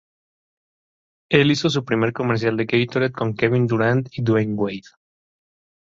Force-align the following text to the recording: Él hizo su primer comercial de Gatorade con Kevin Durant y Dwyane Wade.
Él 1.29 1.51
hizo 1.51 1.69
su 1.69 1.85
primer 1.85 2.11
comercial 2.11 2.57
de 2.57 2.65
Gatorade 2.65 3.11
con 3.11 3.35
Kevin 3.35 3.67
Durant 3.67 4.09
y 4.17 4.23
Dwyane 4.23 4.55
Wade. 4.55 4.81